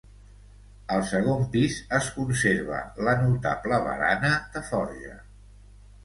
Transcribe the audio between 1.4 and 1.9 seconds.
pis